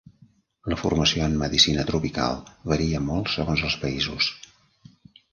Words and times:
La 0.71 0.75
formació 0.83 1.25
en 1.31 1.35
Medicina 1.41 1.83
Tropical 1.89 2.39
varia 2.71 3.01
molt 3.09 3.29
segons 3.35 3.65
els 3.69 3.77
països. 3.83 4.31